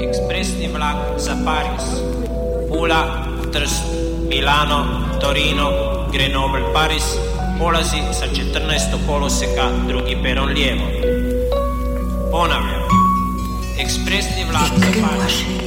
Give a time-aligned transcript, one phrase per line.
[0.00, 1.84] Ekspresni vlak za Pariz,
[2.68, 3.82] Pula, Trst,
[4.28, 5.70] Milano, Torino,
[6.12, 7.04] Grenoble, Pariz
[7.58, 9.06] polazi sa 14.
[9.06, 10.86] koloseka drugi peron lijevo.
[12.30, 12.82] Ponavljam,
[13.78, 15.66] ekspresni vlak za Pariz.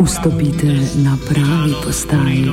[0.00, 2.50] Vstopite na pravi postaji.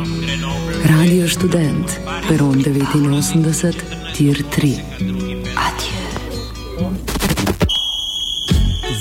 [0.85, 1.91] Radio študent,
[2.29, 3.73] peron 89,
[4.17, 4.75] tir 3.
[5.55, 5.96] Adieu.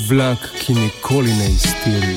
[0.08, 2.16] Vlak, ki nikoli ne iztiri.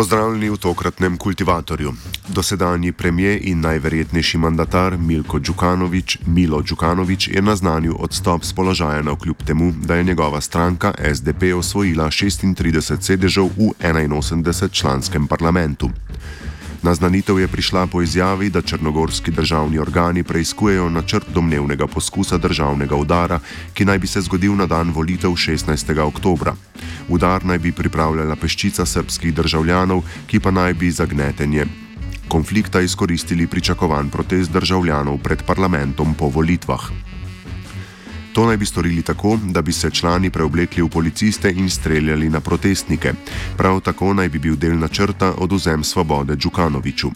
[0.00, 1.92] Pozdravljeni v tokratnem kultivatorju.
[2.28, 9.16] Dosedanji premijer in najverjetnejši mandatar Milko Đukanovič, Milo Đukanovič je naznanil odstop z položaja na
[9.16, 15.90] kljub temu, da je njegova stranka SDP osvojila 36 sedežev v 81 članskem parlamentu.
[16.82, 23.40] Naznanitev je prišla po izjavi, da črnogorski državni organi preizkujejo načrt domnevnega poskusa državnega udara,
[23.74, 26.00] ki naj bi se zgodil na dan volitev 16.
[26.00, 26.54] oktobra.
[27.08, 31.66] Udar naj bi pripravljala peščica srpskih državljanov, ki pa naj bi zagnetenje
[32.30, 37.09] konflikta izkoristili pričakovan protest državljanov pred parlamentom po volitvah.
[38.32, 42.40] To naj bi storili tako, da bi se člani preoblekli v policiste in streljali na
[42.40, 43.12] protestnike.
[43.56, 47.10] Prav tako naj bi bil del načrta oduzem svobode Đukanoviču.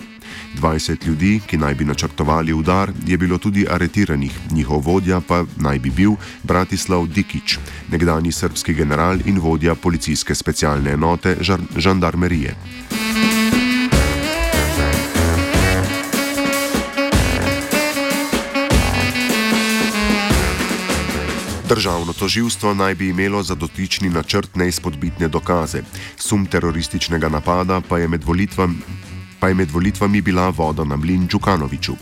[0.61, 5.79] 20 ljudi, ki naj bi načrtovali udar, je bilo tudi aretiranih, njihov vodja pa naj
[5.79, 7.59] bi bil Bratislav Dikič,
[7.91, 11.37] nekdani srpski general in vodja policijske specialne enote
[11.77, 12.55] žandarmerije.
[21.69, 25.83] Državno toživstvo naj bi imelo za dotični načrt neizpodbitne dokaze.
[26.17, 28.75] Sum terorističnega napada pa je med volitvami.
[29.41, 31.93] Pa je med volitvami bila voda na mlin Đukanoviču.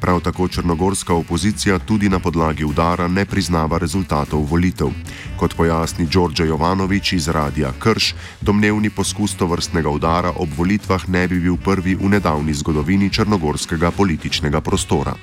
[0.00, 4.88] Prav tako črnogorska opozicija tudi na podlagi udara ne priznava rezultatov volitev.
[5.36, 11.28] Kot pojasni Đorđe Jovanovič iz Radija Krš, domnevni poskus to vrstnega udara ob volitvah ne
[11.28, 15.14] bi bil prvi v nedavni zgodovini črnogorskega političnega prostora.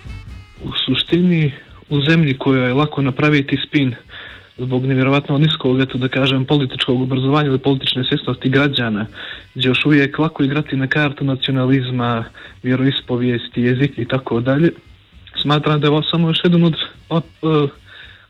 [0.66, 3.96] V suštini u zemlji kojoj je lako napraviti spin
[4.58, 9.06] zbog nevjerovatno niskog, eto da kažem, političkog obrazovanja ili politične svjesnosti građana,
[9.56, 12.24] gdje još uvijek lako igrati na kartu nacionalizma,
[12.64, 14.72] vjeroispovijesti, jezik i tako dalje.
[15.42, 16.64] Smatram da je ovo samo još jedan
[17.10, 17.24] od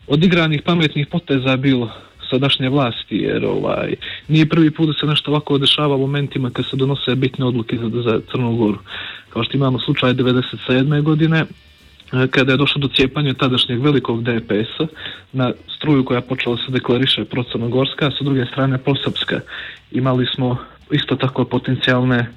[0.07, 1.91] odigranih pametnih poteza bilo
[2.29, 3.95] sadašnje vlasti, jer ovaj,
[4.27, 7.77] nije prvi put da se nešto ovako dešava u momentima kad se donose bitne odluke
[7.77, 8.77] za, za Crnu Goru.
[9.29, 11.01] Kao što imamo slučaj 1997.
[11.01, 11.45] godine,
[12.31, 14.87] kada je došlo do cijepanja tadašnjeg velikog DPS-a
[15.33, 19.39] na struju koja je počela se deklariše procrnogorska, a sa druge strane prosrpska.
[19.91, 20.57] Imali smo
[20.91, 22.27] isto tako potencijalne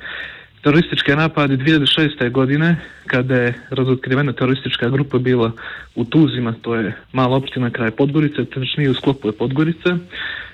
[0.63, 2.31] terorističke napade 2006.
[2.31, 2.77] godine
[3.07, 5.53] kada je razotkrivena teroristička grupa bila
[5.95, 8.47] u Tuzima, to je mala opština kraj Podgorice,
[8.77, 9.97] nije u sklopu je Podgorice,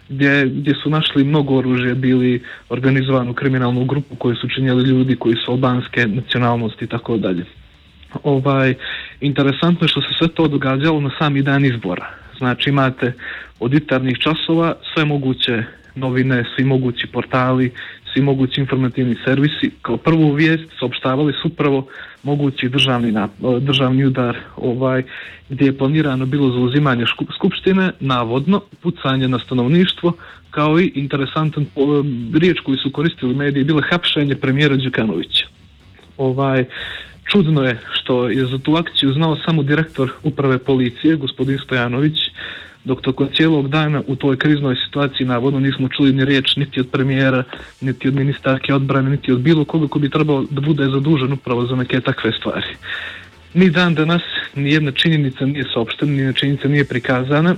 [0.08, 5.34] gdje, gdje su našli mnogo oružja, bili organizovanu kriminalnu grupu koju su činjeli ljudi koji
[5.34, 7.44] su albanske nacionalnosti i tako dalje
[8.22, 8.74] ovaj,
[9.20, 12.10] interesantno je što se sve to događalo na sami dan izbora.
[12.38, 13.12] Znači imate
[13.60, 15.62] od jutarnjih časova sve moguće
[15.94, 17.72] novine, svi mogući portali,
[18.12, 19.70] svi mogući informativni servisi.
[19.82, 21.86] Kao prvu vijest saopštavali su upravo
[22.22, 25.02] mogući državni, nap- državni udar ovaj,
[25.48, 27.04] gdje je planirano bilo zauzimanje
[27.36, 30.12] skupštine, navodno pucanje na stanovništvo,
[30.50, 31.66] kao i interesantan
[32.34, 35.46] riječ koju su koristili mediji, bilo je hapšenje premijera Đukanovića.
[36.18, 36.64] Ovaj,
[37.32, 42.16] čudno je što je za tu akciju znao samo direktor uprave policije, gospodin Stojanović,
[42.84, 46.88] dok tokom cijelog dana u toj kriznoj situaciji navodno nismo čuli ni riječ niti od
[46.92, 47.44] premijera,
[47.80, 51.66] niti od ministarke odbrane, niti od bilo koga ko bi trebao da bude zadužen upravo
[51.66, 52.66] za neke takve stvari.
[53.54, 54.22] Ni dan danas
[54.54, 57.54] ni jedna činjenica nije saopštena, ni jedna činjenica nije prikazana.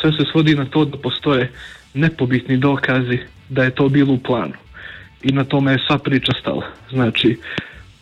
[0.00, 1.52] Sve se svodi na to da postoje
[1.94, 3.18] nepobitni dokazi
[3.48, 4.54] da je to bilo u planu.
[5.22, 6.66] I na tome je sva priča stala.
[6.90, 7.36] Znači,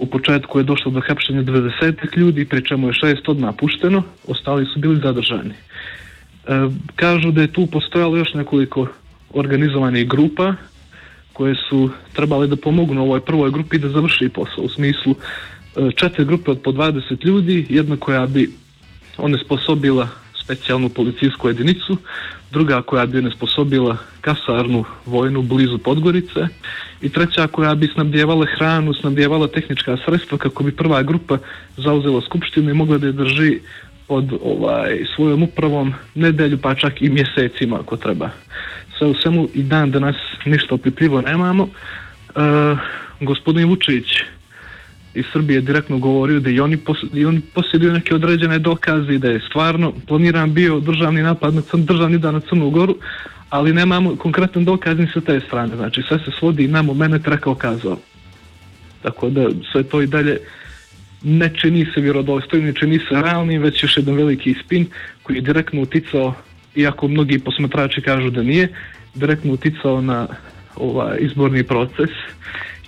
[0.02, 4.66] u početku je došlo do hapšenja 20 ljudi, pri čemu je šest odmah pušteno, ostali
[4.66, 5.54] su bili zadržani.
[5.54, 5.58] E,
[6.96, 8.87] kažu da je tu postojalo još nekoliko
[9.31, 10.54] organizovanih grupa
[11.32, 16.25] koje su trebale da pomognu ovoj prvoj grupi da završi posao u smislu e, četiri
[16.25, 18.50] grupe od po 20 ljudi, jedna koja bi
[19.19, 20.08] onesposobila
[20.44, 21.96] specijalnu policijsku jedinicu,
[22.52, 26.40] druga koja bi onesposobila kasarnu vojnu blizu Podgorice
[27.00, 31.38] i treća koja bi snabdjevala hranu, snabdjevala tehnička sredstva kako bi prva grupa
[31.76, 33.60] zauzela skupštinu i mogla da je drži
[34.08, 38.31] pod ovaj, svojom upravom nedelju pa čak i mjesecima ako treba.
[38.98, 41.69] Sve u svemu i dan danas ništa opipljivo nemamo.
[41.69, 42.40] E,
[43.20, 44.06] gospodin Vučić
[45.14, 46.78] iz Srbije je direktno govorio da i oni,
[47.12, 51.84] i oni posjeduju neke određene dokaze da je stvarno planiran bio državni napad na crn,
[51.84, 52.96] državni dan na Crnu Goru,
[53.50, 55.76] ali nemamo konkretan dokaz ni sa te strane.
[55.76, 57.98] Znači sve se svodi na moment rekao kazao.
[59.02, 60.38] Tako da sve to i dalje
[61.22, 64.86] ne čini se vjerodostojnim, ne čini se realnim, već još jedan veliki spin
[65.22, 66.34] koji je direktno uticao,
[66.76, 68.68] iako mnogi posmatrači kažu da nije,
[69.14, 70.26] direktno uticao na
[70.76, 72.10] ovaj izborni proces,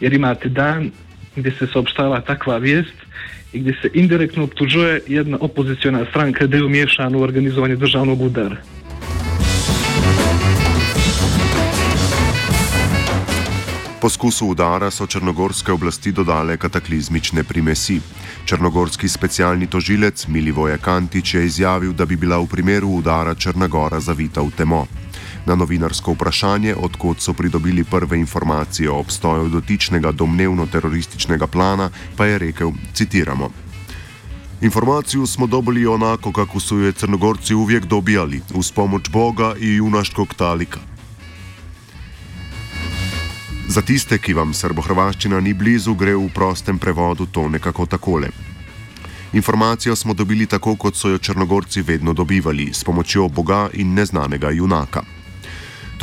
[0.01, 0.91] jer imate dan
[1.37, 2.95] gdje se saopštava takva vijest
[3.53, 8.57] i gdje se indirektno optužuje jedna opoziciona stranka da je umiješana u organizovanje državnog udara.
[14.05, 18.01] Poskusu udara so črnogorske oblasti dodale kataklizmične primesi.
[18.45, 24.41] Črnogorski specialni tožilec Milivoje Kantič je izjavil, da bi bila v primeru udara Črnagora zavita
[24.41, 24.87] v temo.
[25.47, 32.27] Na novinarsko vprašanje, odkot so pridobili prve informacije o obstoju dotičnega domnevno terorističnega plana, pa
[32.27, 33.51] je rekel: Citiramo.
[34.61, 40.35] Informaciju smo dobili onako, kako su je Crnogorci uvijek dobijali, uz pomoč Boga i junaškog
[40.35, 40.81] talika.
[43.69, 48.29] Za tiste, ki vam srbohrvaščina ni blizu, gre v prostem prevodu to nekako takole.
[49.33, 54.51] Informacijo smo dobili tako, kot so jo Črnogorci vedno dobivali, s pomočjo Boga in neznanega
[54.51, 55.03] junaka.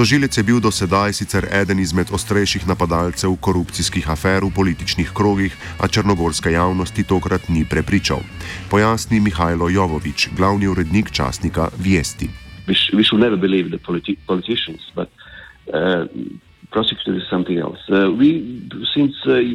[0.01, 5.53] Tožilec je bil do sedaj sicer eden izmed ostrejših napadalcev korupcijskih afer v političnih krogih,
[5.77, 8.25] a črnogorska javnosti tokrat ni prepričal.
[8.73, 12.33] Pojasni Mihajlo Jovovič, glavni urednik časnika Viesti.
[12.65, 15.13] We, sh we should never believe the politi politicians, but
[15.69, 16.09] uh,
[16.73, 17.85] prosecutor is something else.
[17.85, 18.41] Uh, we,
[18.97, 19.45] since a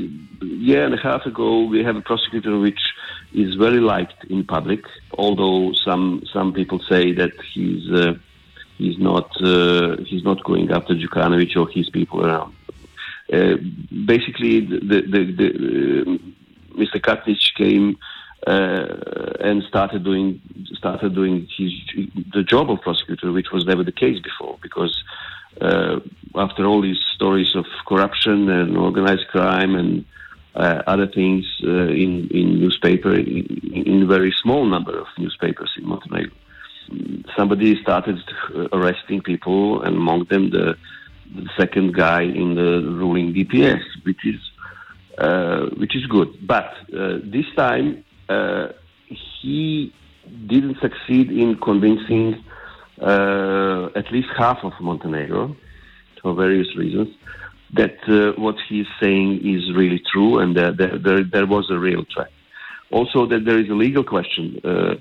[0.47, 2.95] year and a half ago, we have a prosecutor which
[3.35, 4.87] is very liked in public,
[5.19, 8.15] although some some people say that he's uh,
[8.79, 12.55] he's not uh, he's not going after Djukanovic or his people around.
[13.33, 13.57] Uh,
[14.05, 16.19] basically, the the, the uh,
[16.81, 17.01] Mr.
[17.01, 17.99] Katnic came
[18.47, 20.41] uh, and started doing
[20.75, 21.73] started doing his
[22.33, 25.03] the job of prosecutor, which was never the case before, because
[25.61, 26.01] uh,
[26.35, 30.05] after all these stories of corruption and organized crime and
[30.55, 36.37] uh, other things in in newspaper in, in very small number of newspapers in Montenegro
[37.37, 38.19] somebody started
[38.73, 40.77] arresting people, and among them the,
[41.35, 44.41] the second guy in the ruling DPS, which is
[45.19, 46.47] uh, which is good.
[46.47, 48.69] But uh, this time uh,
[49.09, 49.93] he
[50.47, 52.45] didn't succeed in convincing
[53.01, 55.57] uh, at least half of Montenegro
[56.21, 57.09] for various reasons
[57.75, 61.79] that uh, what he's saying is really true and that there, there, there was a
[61.79, 62.31] real threat.
[62.91, 64.95] Also, that there is a legal question uh,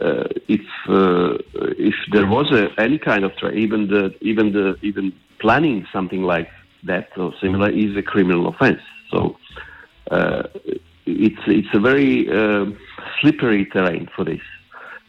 [0.00, 1.38] uh, if uh,
[1.78, 6.22] if there was a, any kind of tra- even the even the even planning something
[6.22, 6.48] like
[6.84, 8.80] that or similar is a criminal offense.
[9.10, 9.36] So
[10.10, 10.44] uh,
[11.06, 12.66] it's it's a very uh,
[13.20, 14.40] slippery terrain for this.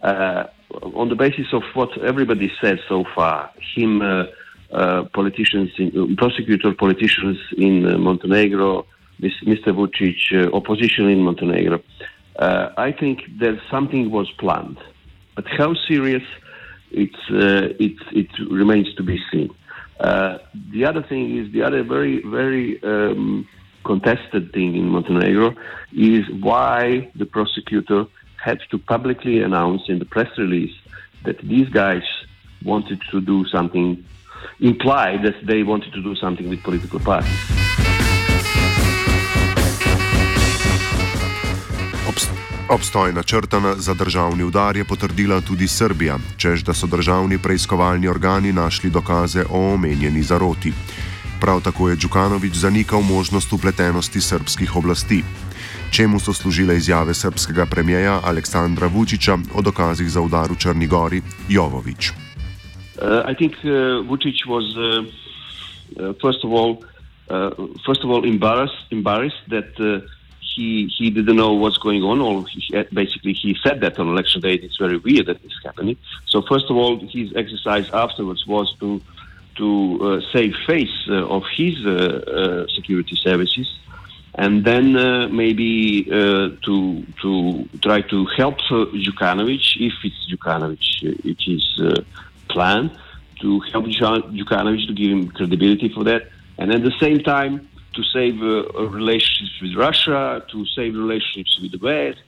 [0.02, 0.46] Uh,
[0.94, 7.38] on the basis of what everybody said so far, him, uh, politicians, in, prosecutor politicians
[7.58, 8.86] in Montenegro,
[9.20, 9.70] this Mr.
[9.70, 11.82] Vucic, opposition in Montenegro.
[12.38, 14.78] Uh, I think that something was planned,
[15.36, 16.24] but how serious
[16.92, 19.50] it's, uh, it, it remains to be seen.
[20.00, 20.38] Uh,
[20.72, 23.48] the other thing is the other very, very um,
[23.84, 25.56] contested thing in Montenegro
[25.94, 28.06] is why the prosecutor
[28.44, 30.76] had to publicly announce in the press release
[31.24, 32.04] that these guys
[32.64, 34.04] wanted to do something,
[34.60, 37.67] implied that they wanted to do something with political parties.
[42.70, 48.54] Obstoj načrtana za državni udar je potrdila tudi Srbija, čež da so državni preiskovalni organi
[48.54, 50.74] našli dokaze o omenjeni zaroti.
[51.42, 55.24] Prav tako je Đukanovič zanikal možnost upletenosti srpskih oblasti.
[55.92, 61.22] Čemu so služile izjave srpskega premijeja Aleksandra Vučiča o dokazih za udar v Črni Gori
[61.50, 62.12] Jovovič?
[62.12, 66.72] Uh, I think uh, Vučić was uh, uh, first of all
[67.32, 67.56] uh,
[67.86, 70.17] first of all embarrassed embarrassed that uh,
[70.58, 72.18] he he didn't know what's going on.
[72.28, 72.62] Or he,
[73.02, 74.56] basically, he said that on election day.
[74.66, 75.98] It's very weird that this is happening.
[76.32, 78.90] So first of all, his exercise afterwards was to
[79.60, 79.68] to
[80.08, 83.68] uh, save face uh, of his uh, uh security services,
[84.44, 85.72] and then uh, maybe
[86.20, 86.76] uh, to
[87.22, 87.32] to
[87.88, 88.58] try to help
[89.06, 90.86] Jukanovic if it's Jukanovic,
[91.32, 91.66] it is
[92.54, 92.84] plan
[93.42, 93.86] to help
[94.40, 96.22] Jukanovic to give him credibility for that,
[96.60, 97.54] and at the same time
[97.98, 102.22] to save uh, relationships with Russia, to save relationships with the West.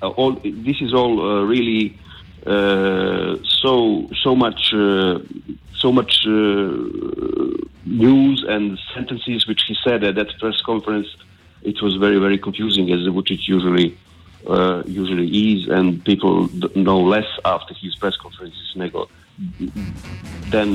[0.00, 0.32] Uh, all
[0.68, 1.98] this is all uh, really
[2.46, 5.18] uh, so so much uh,
[5.76, 6.30] so much uh,
[7.84, 11.08] news and sentences which he said at that press conference.
[11.62, 13.88] It was very very confusing as Vucic usually
[14.86, 18.68] usually is, and people know less after his press conferences
[20.54, 20.70] than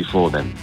[0.00, 0.54] before them.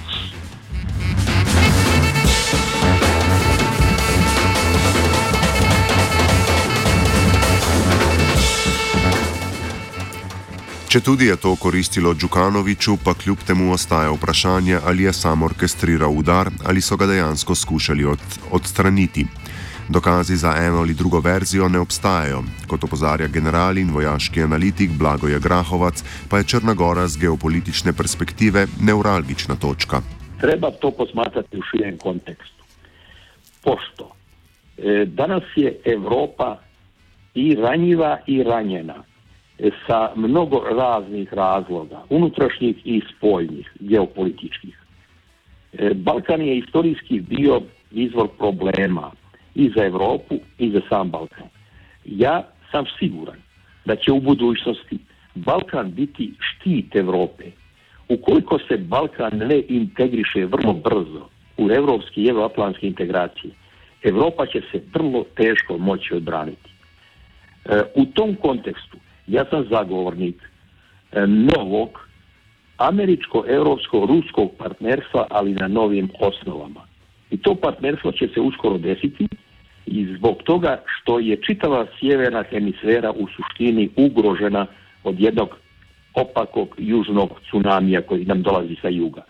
[10.87, 16.13] Če tudi je to koristilo Djukanoviču, pa kljub temu ostaja vprašanje, ali je sam orkestriral
[16.15, 18.19] udar ali so ga dejansko skušali od,
[18.51, 19.25] odstraniti.
[19.89, 22.43] Dokazi za eno ali drugo verzijo ne obstajajo.
[22.67, 28.67] Kot opozarja general in vojaški analitik Blagoje Grahovac, pa je Črna Gora z geopolitične perspektive
[28.79, 30.01] neuralgična točka.
[30.39, 32.63] Treba to posmatrati v širjem kontekstu.
[33.63, 34.07] Pošto
[34.77, 36.55] e, danes je Evropa
[37.35, 39.03] i ranjiva i ranjena.
[39.87, 44.77] Sa mnogo raznih razloga, unutrašnjih i spoljnih, geopolitičkih.
[45.73, 47.61] E, Balkan je istorijski bio
[47.91, 49.11] izvor problema
[49.55, 51.47] i za Europu i za sam Balkan.
[52.05, 53.37] Ja sam siguran
[53.85, 54.97] da će u budućnosti
[55.35, 57.43] Balkan biti štit Europe.
[58.09, 63.53] Ukoliko se Balkan ne integriše vrlo brzo u evropske i euroatlantske integracije,
[64.03, 66.69] Europa će se vrlo teško moći odbraniti.
[67.65, 70.35] E, u tom kontekstu ja sam zagovornik
[71.11, 72.07] e, novog
[72.77, 76.81] američko-europsko-ruskog partnerstva, ali na novim osnovama.
[77.31, 79.27] I to partnerstvo će se uskoro desiti
[79.85, 84.67] i zbog toga što je čitava sjeverna hemisfera u suštini ugrožena
[85.03, 85.49] od jednog
[86.13, 89.21] opakog južnog tsunamija koji nam dolazi sa juga.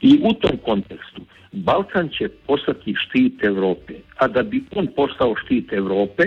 [0.00, 5.72] I u tom kontekstu Balkan će postati štit Europe, a da bi on postao štit
[5.72, 6.22] Europe,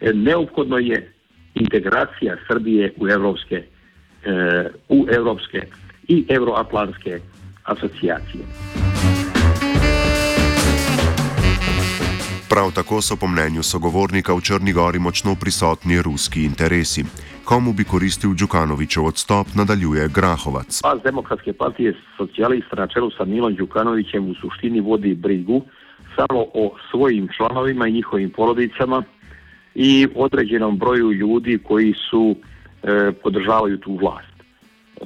[0.00, 1.12] e, neophodno je
[1.60, 3.56] integracija Srbije u evropske,
[4.24, 5.60] e, u evropske
[6.08, 7.20] i euroatlantske
[7.64, 8.44] asociacije.
[12.50, 17.04] Prav tako so po mnenju sogovornika v Črni Gori močno prisotni ruski interesi.
[17.44, 20.80] Komu bi koristil Đukanovičev odstop, nadaljuje Grahovac.
[20.82, 25.62] Pas demokratske partije socijalista na čelu sa Milom Đukanovićem u suštini vodi brigu
[26.16, 29.02] samo o svojim članovima i njihovim porodicama,
[29.78, 32.36] i određenom broju ljudi koji su
[32.82, 34.36] e, podržavaju tu vlast.
[35.00, 35.04] E,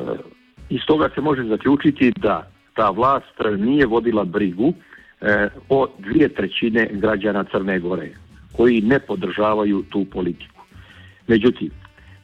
[0.68, 4.72] iz toga se može zaključiti da ta vlast nije vodila brigu
[5.20, 8.10] e, o dvije trećine građana Crne Gore
[8.56, 10.60] koji ne podržavaju tu politiku.
[11.26, 11.70] Međutim,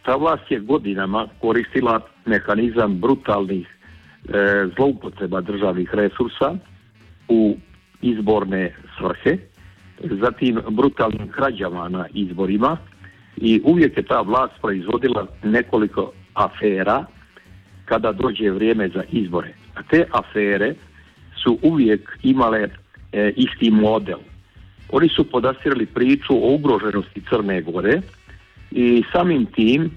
[0.02, 4.32] ta vlast je godinama koristila mehanizam brutalnih e,
[4.76, 6.54] zloupotreba državnih resursa
[7.28, 7.56] u
[8.02, 9.38] izborne svrhe
[10.00, 12.76] zatim brutalnim krađama na izborima
[13.36, 17.04] i uvijek je ta vlast proizvodila nekoliko afera
[17.84, 19.54] kada dođe vrijeme za izbore.
[19.74, 20.74] A te afere
[21.42, 22.68] su uvijek imale
[23.12, 24.18] e, isti model.
[24.90, 28.00] Oni su podastirali priču o ugroženosti Crne Gore
[28.70, 29.88] i samim tim e,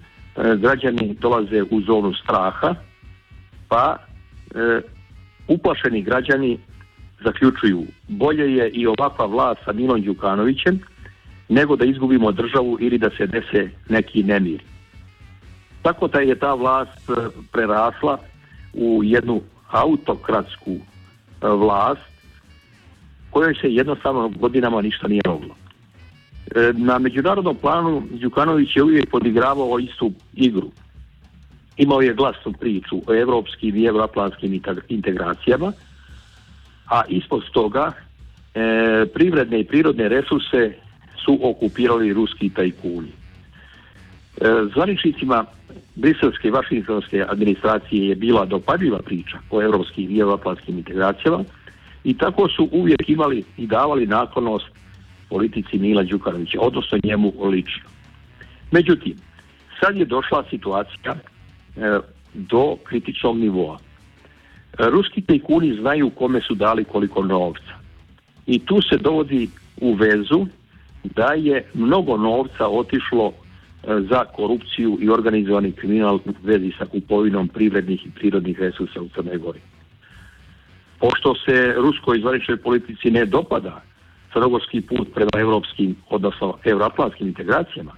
[0.58, 2.76] građani dolaze u zonu straha,
[3.68, 3.98] pa
[4.56, 4.82] e,
[5.48, 6.58] uplašeni građani
[7.24, 10.80] zaključuju bolje je i ovakva vlast sa Milom Đukanovićem
[11.50, 14.62] nego da izgubimo državu ili da se dese neki nemir.
[15.82, 17.14] Tako da je ta vlast e,
[17.52, 18.18] prerasla
[18.74, 20.78] u jednu autokratsku e,
[21.48, 22.02] vlast
[23.30, 25.56] kojoj se jednostavno godinama ništa nije moglo.
[26.56, 30.72] E, Na međunarodnom planu Đukanović je uvijek podigravao istu igru.
[31.78, 35.72] Imao je glasnu priču o evropskim i evroatlantskim integracijama,
[36.90, 37.92] a ispod toga
[38.54, 40.74] e, privredne i prirodne resurse
[41.26, 43.10] su okupirali ruski tajkuni.
[43.10, 45.46] E, zvaničnicima
[45.96, 51.44] briselske i vašingtonske administracije je bila dopadljiva priča o evropskim i evroatlantskim integracijama
[52.04, 54.66] i tako su uvijek imali i davali naklonost
[55.30, 57.90] politici Mila Đukanovića, odnosno njemu lično.
[58.72, 59.16] Međutim,
[59.80, 62.00] sad je došla situacija e,
[62.34, 63.80] do kritičnog nivoa.
[64.78, 67.74] Ruski tajkuni znaju kome su dali koliko novca.
[68.46, 69.50] I tu se dovodi
[69.82, 70.46] u vezu
[71.04, 73.34] da je mnogo novca otišlo e,
[74.10, 79.38] za korupciju i organizovani kriminal u vezi sa kupovinom privrednih i prirodnih resursa u Crnoj
[79.38, 79.60] Gori.
[81.00, 83.82] Pošto se ruskoj zvaničnoj politici ne dopada
[84.34, 87.92] crnogorski put prema europskim, odnosno euroatlantskim integracijama,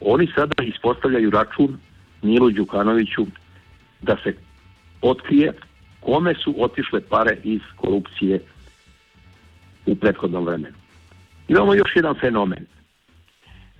[0.00, 1.78] oni sada ispostavljaju račun
[2.22, 3.26] Milu Đukanoviću
[4.02, 4.36] da se
[5.02, 5.52] otkrije
[6.04, 8.40] kome su otišle pare iz korupcije
[9.86, 10.76] u prethodnom vremenu.
[11.48, 12.66] Imamo još jedan fenomen.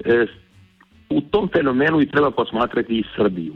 [0.05, 0.27] E,
[1.11, 3.55] u tom fenomenu i treba posmatrati i Srbiju.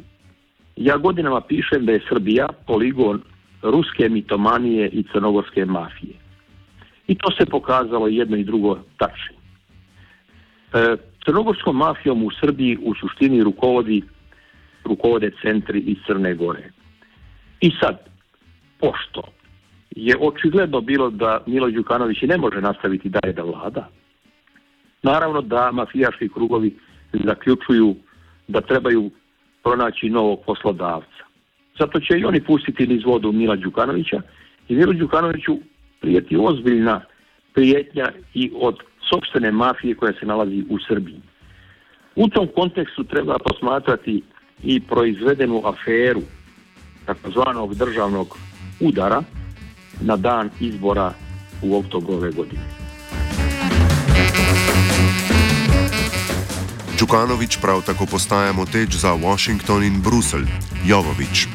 [0.76, 3.22] Ja godinama pišem da je Srbija poligon
[3.62, 6.14] ruske mitomanije i crnogorske mafije.
[7.06, 9.36] I to se pokazalo jedno i drugo tačno.
[10.72, 14.02] E, crnogorskom mafijom u Srbiji u suštini rukovodi,
[14.84, 16.70] rukovode centri iz Crne Gore.
[17.60, 18.08] I sad,
[18.78, 19.22] pošto
[19.90, 23.88] je očigledno bilo da Milo Đukanović ne može nastaviti dalje da vlada,
[25.02, 26.76] naravno da mafijaški krugovi
[27.12, 27.96] zaključuju
[28.48, 29.10] da trebaju
[29.62, 31.24] pronaći novog poslodavca.
[31.78, 34.20] Zato će i oni pustiti niz vodu Mila Đukanovića
[34.68, 35.58] i Milo Đukanoviću
[36.00, 37.00] prijeti ozbiljna
[37.54, 38.76] prijetnja i od
[39.10, 41.20] sobstvene mafije koja se nalazi u Srbiji.
[42.16, 44.22] U tom kontekstu treba posmatrati
[44.62, 46.20] i proizvedenu aferu
[47.06, 48.38] takozvanog državnog
[48.80, 49.22] udara
[50.00, 51.12] na dan izbora
[51.62, 52.62] u oktobru ove godine.
[57.00, 60.46] Đukanović prav tako postaja moteč za Washington in Bruselj,
[60.86, 61.46] Jovovič.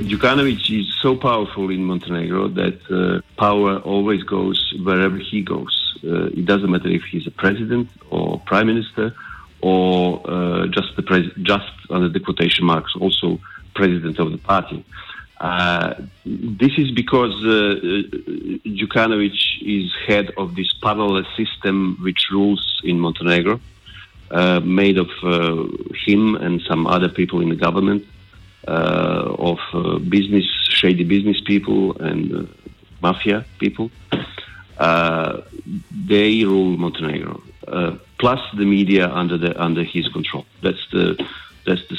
[0.00, 5.74] Djukanovic is so powerful in Montenegro that uh, power always goes wherever he goes.
[6.04, 9.12] Uh, it doesn't matter if he's a president or prime minister
[9.60, 13.38] or uh, just the pres- just under the quotation marks also
[13.74, 14.76] president of the party.
[14.76, 15.11] Uh,
[15.42, 17.74] this is because uh,
[18.64, 23.60] Djukanovic is head of this parallel system which rules in Montenegro,
[24.30, 25.64] uh, made of uh,
[26.06, 28.06] him and some other people in the government,
[28.68, 32.42] uh, of uh, business, shady business people and uh,
[33.00, 33.90] mafia people.
[34.78, 35.42] Uh,
[35.90, 40.46] they rule Montenegro, uh, plus the media under the under his control.
[40.62, 41.16] That's the
[41.66, 41.96] that's the.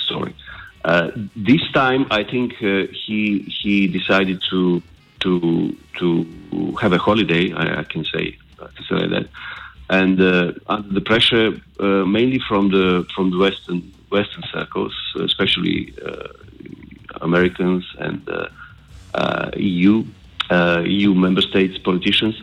[0.83, 4.81] Uh, this time, I think uh, he he decided to
[5.21, 7.53] to to have a holiday.
[7.53, 9.27] I, I can say I can say like that,
[9.89, 15.93] and uh, under the pressure, uh, mainly from the from the western western circles, especially
[16.05, 16.27] uh,
[17.21, 18.47] Americans and uh,
[19.13, 20.03] uh, EU
[20.85, 22.35] EU member states politicians.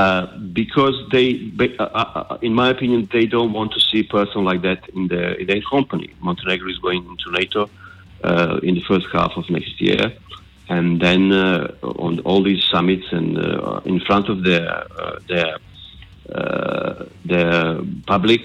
[0.00, 0.26] Uh,
[0.62, 4.62] because they, uh, uh, in my opinion, they don't want to see a person like
[4.62, 6.08] that in their, in their company.
[6.20, 7.62] Montenegro is going into NATO
[8.68, 10.04] in the first half of next year,
[10.70, 11.22] and then
[12.04, 13.30] on all these summits and
[13.92, 14.72] in front of their
[15.30, 15.52] their
[17.32, 17.58] their
[18.14, 18.44] public,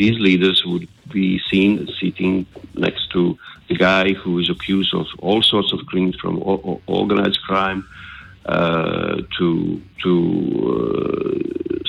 [0.00, 0.86] these leaders would
[1.18, 2.46] be seen sitting
[2.86, 3.22] next to
[3.68, 6.34] the guy who is accused of all sorts of crimes, from
[6.86, 8.04] organized crime uh,
[8.44, 11.24] to to uh,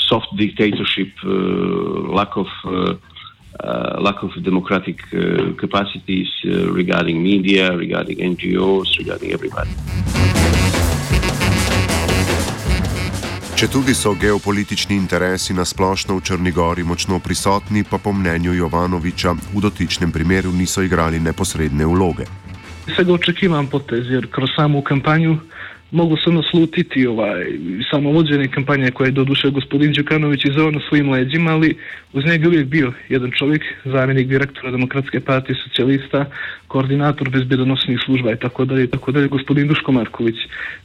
[0.10, 1.30] soft dictatorship, uh,
[2.16, 2.96] lack of uh,
[3.60, 6.30] uh, lack of democratic uh, capacities
[6.72, 9.72] regarding media, regarding NGOs, regarding everybody.
[13.56, 19.32] Če tudi so geopolitični interesi na splošno v Črnigori močno prisotni, pa po mnenju Jovanoviča
[19.32, 22.28] v dotičnem primeru niso igrali neposredne vloge.
[22.84, 25.38] Vsega očekivam potez, jer kroz samu kampanju
[25.92, 27.46] mogu se naslutiti ovaj,
[27.92, 31.78] samo vođenje kampanje koje je doduše gospodin Đukanović izveo na svojim leđima, ali
[32.14, 36.26] uz njega uvijek bio jedan čovjek, zamjenik direktora Demokratske partije socijalista,
[36.68, 40.36] koordinator bezbjedonosnih služba i tako dalje, tako dalje, gospodin Duško Marković,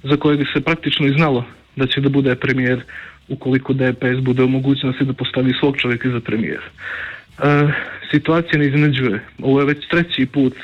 [0.02, 1.44] za kojeg se praktično i znalo
[1.76, 2.82] da će da bude premijer
[3.28, 6.60] ukoliko DPS bude u mogućnosti da postavi svog čovjeka za premijer.
[6.60, 7.68] E,
[8.10, 9.20] situacija ne izneđuje.
[9.42, 10.54] Ovo je već treći put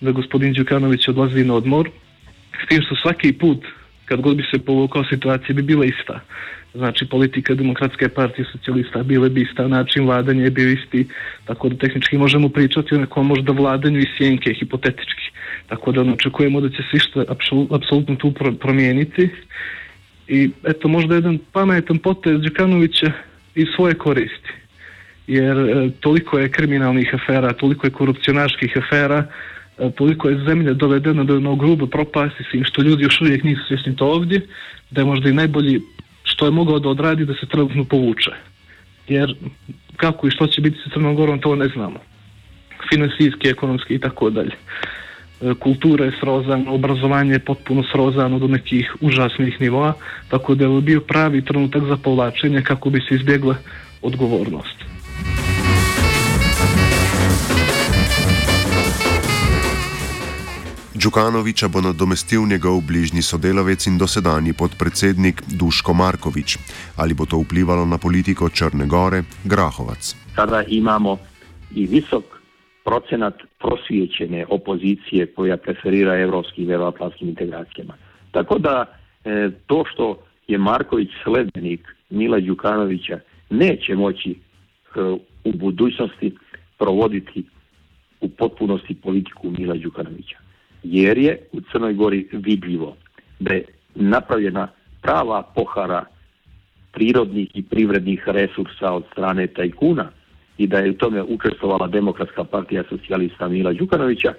[0.00, 1.90] da gospodin Đukanović odlazi na odmor
[2.62, 3.64] S tim što svaki put
[4.04, 6.20] kad god bi se povukao situacija bi bila ista.
[6.74, 11.06] Znači politika demokratske partije socijalista bile bi ista, način vladanja je bio isti,
[11.44, 15.30] tako da tehnički možemo pričati o nekom možda vladanju i sjenke, hipotetički.
[15.66, 17.24] Tako da očekujemo da će se išta
[17.70, 19.28] apsolutno tu promijeniti
[20.28, 23.12] i eto možda jedan pametan potez Đukanovića
[23.54, 24.50] i svoje koristi.
[25.26, 29.26] Jer e, toliko je kriminalnih afera, toliko je korupcionaških afera,
[29.94, 33.96] toliko je zemlja dovedena do jednog grubo propasti svim što ljudi još uvijek nisu svjesni
[33.96, 34.40] to ovdje,
[34.90, 35.80] da je možda i najbolji
[36.24, 38.30] što je mogao da odradi da se trenutno povuče.
[39.08, 39.34] Jer
[39.96, 41.98] kako i što će biti sa Crnom Gorom to ne znamo.
[42.92, 44.50] Finansijski, ekonomski i tako dalje.
[44.50, 49.92] E, kultura je srozana, obrazovanje je potpuno srozano do nekih užasnih nivoa,
[50.28, 53.56] tako da je bio pravi trenutak za povlačenje kako bi se izbjegla
[54.02, 54.93] odgovornost.
[61.04, 66.56] Đukanoviča bo nadomestil njegov bližnji sodelavec in dosedanji podpredsednik Duško Markovič.
[66.96, 70.16] Ali bo to vplivalo na politiko Črne Gore, Grahovac?
[70.34, 71.18] Sada imamo
[71.74, 72.24] i visok
[72.84, 77.94] procenat prosvijećene opozicije koja preferira evropskim euroatlantskim integracijama.
[78.30, 78.84] Tako da
[79.24, 84.36] e, to što je Marković sledbenik Mila Đukanovića neće moći e,
[85.44, 86.36] u budućnosti
[86.78, 87.44] provoditi
[88.20, 90.43] u potpunosti politiku Mila Đukanovića.
[90.84, 92.96] Jer je u Crnoj Gori vidljivo
[93.40, 94.68] da je napravljena
[95.02, 96.04] prava pohara
[96.92, 100.10] prirodnih i privrednih resursa od strane tajkuna
[100.58, 104.34] i da je u tome učestvovala Demokratska partija socijalista Mila Đukanovića,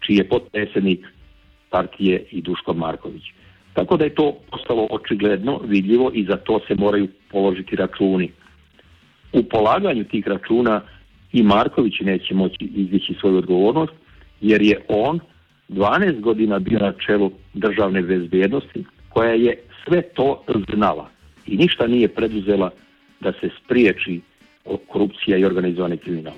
[0.00, 1.06] čiji je potpredsjednik
[1.70, 3.22] partije i Duško Marković.
[3.72, 8.30] Tako da je to postalo očigledno, vidljivo i za to se moraju položiti računi.
[9.32, 10.80] U polaganju tih računa
[11.32, 13.92] i Marković neće moći izdići svoju odgovornost,
[14.40, 15.20] jer je on
[15.68, 21.10] 12 godina bio na čelu državne bezbjednosti, koja je sve to znala
[21.46, 22.70] i ništa nije preduzela
[23.20, 24.20] da se spriječi
[24.88, 26.34] korupcija i organizovani kriminal.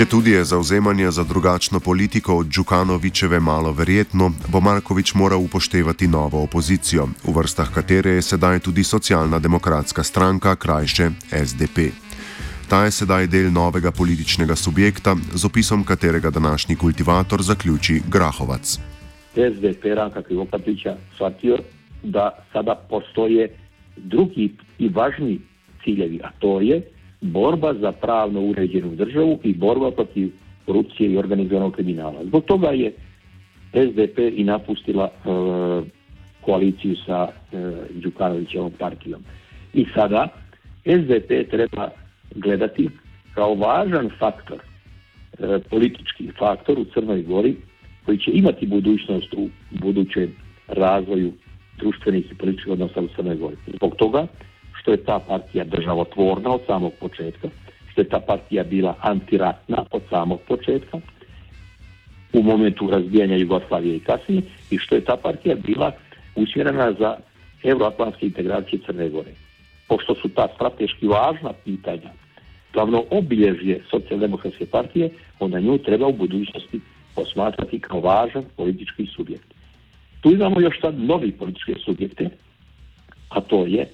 [0.00, 6.06] Če tudi je zauzemanje za drugačno politiko od Đukanovičeve malo verjetno, bo Markovič moral upoštevati
[6.08, 11.10] novo opozicijo, v vrstah katere je sedaj tudi socialna demokratska stranka, krajše
[11.44, 11.92] SDP.
[12.70, 18.78] Ta je sedaj del novega političnega subjekta, z opisom katerega današnji kultivator zaključi Grahovac.
[19.36, 21.58] SDP Ranka Krivokapića shvatio
[22.02, 23.52] da sada postoje
[23.96, 25.40] drugi i važni
[25.84, 26.80] ciljevi, a to je
[27.20, 30.32] borba za pravno uređenu državu i borba protiv
[30.66, 32.24] korupcije i organizovanog kriminala.
[32.24, 32.92] Zbog toga je
[33.74, 35.28] SDP i napustila e,
[36.40, 37.56] koaliciju sa e,
[37.90, 39.22] Đukanovićevom partijom.
[39.74, 40.28] I sada
[40.86, 41.88] SDP treba
[42.34, 42.88] gledati
[43.34, 47.56] kao važan faktor, e, politički faktor u Crnoj Gori
[48.04, 50.36] koji će imati budućnost u budućem
[50.68, 51.32] razvoju
[51.78, 53.56] društvenih i političkih odnosa u Crnoj Gori.
[53.76, 54.26] Zbog toga
[54.80, 57.48] što je ta partija državotvorna od samog početka,
[57.92, 60.98] što je ta partija bila antiratna od samog početka,
[62.32, 65.92] u momentu razbijanja Jugoslavije i kasnije, i što je ta partija bila
[66.36, 67.16] usmjerena za
[67.64, 69.32] euroatlantske integracije Crne Gore.
[69.88, 72.10] Pošto su ta strateški važna pitanja
[72.72, 76.80] glavno obilježje socijaldemokratske partije, onda nju treba u budućnosti
[77.14, 79.54] posmatrati kao važan politički subjekt.
[80.20, 82.30] Tu imamo još sad novi političke subjekte,
[83.28, 83.86] a to je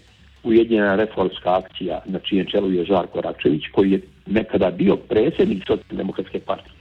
[0.46, 6.40] Ujedinjena reformska akcija na čijem čelu je Žarko Račević, koji je nekada bio predsjednik socijaldemokratske
[6.40, 6.74] partije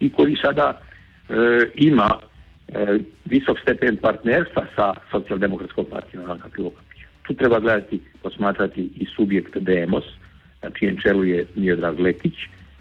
[0.00, 0.80] i koji sada
[1.28, 1.34] e,
[1.74, 2.18] ima
[2.68, 6.48] e, visok stepen partnerstva sa socijaldemokratskom partijom Ranka
[7.26, 10.04] Tu treba gledati, posmatrati i subjekt Demos,
[10.62, 12.34] na čijem čelu je Miodrag Lekić,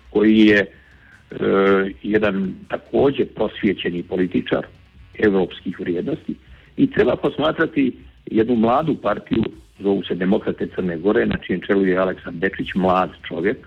[0.10, 0.66] koji je
[1.32, 4.66] E, jedan također prosvjećeni političar
[5.18, 6.36] europskih vrijednosti
[6.78, 9.44] i treba posmatrati jednu mladu partiju,
[9.84, 13.58] zovu se Demokrate Crne Gore, na čijem čelu je Aleksan Bečić, mlad čovjek,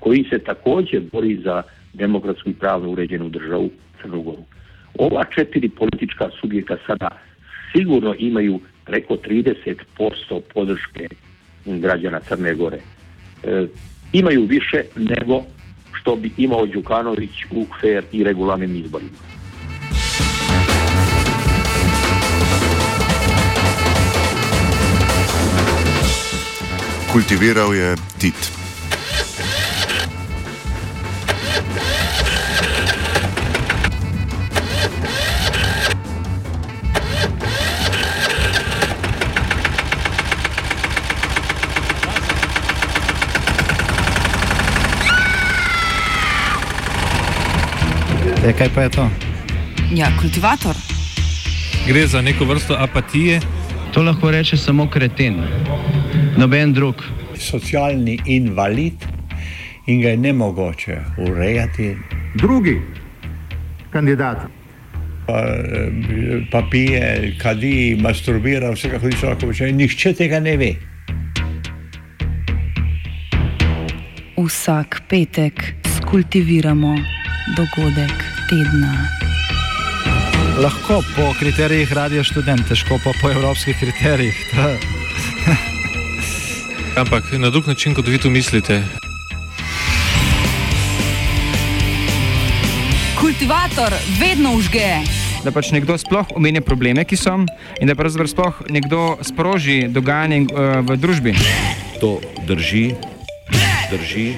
[0.00, 3.70] koji se također bori za demokratsku i pravno uređenu državu
[4.02, 4.42] Crnu Goru.
[4.98, 7.08] Ova četiri politička subjekta sada
[7.72, 11.08] sigurno imaju preko 30% podrške
[11.66, 12.78] građana Crne Gore.
[13.44, 13.66] E,
[14.12, 15.42] imaju više nego
[15.92, 19.18] što bi imao Đukanović u fair i regularnim izborima.
[27.16, 28.34] Kultiviral je Tit.
[48.44, 49.08] E, kaj pa je to?
[49.94, 50.76] Ja, kultivator.
[51.86, 53.40] Gre za neko vrsto apatije.
[53.94, 55.40] To lahko reče samo kreten
[56.36, 57.02] noben drug.
[57.38, 58.94] Socialni invalid
[59.86, 61.96] in ga je ne mogoče urejati.
[62.34, 62.80] Drugi
[63.90, 64.38] kandidat.
[65.26, 65.42] Pa,
[66.50, 69.72] pa pije, kadi, masturbira, vse kako človek počne.
[69.72, 70.72] Nihče tega ne ve.
[74.36, 75.62] Vsak petek
[75.96, 76.96] skultiviramo
[77.56, 78.92] dogodek tedna.
[80.62, 84.36] Lahko po kriterijih radio študent, težko pa po evropskih kriterijih.
[86.96, 88.82] Ampak na drug način, kot vi tu mislite.
[93.20, 95.04] Kultivator vedno užge.
[95.44, 97.34] Da pač nekdo sploh omenja probleme, ki so,
[97.80, 101.34] in da pravzaprav sploh nekdo sproži dogajanje uh, v družbi.
[102.00, 102.16] To
[102.48, 102.94] drži,
[103.92, 104.28] drži.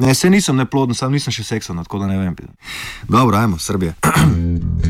[0.00, 2.36] Ne, se nisem neploden, sam nisem še seksan, tako da ne vem.
[3.08, 3.92] Dobro, ajmo, Srbija.